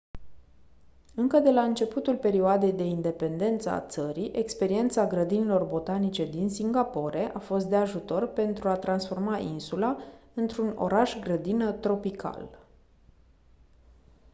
[1.15, 7.39] încă de la începutul perioadei de independență a țării experiența grădinilor botanice din singapore a
[7.39, 9.97] fost de ajutor pentru a transforma insula
[10.33, 12.59] într-un oraș-grădină tropical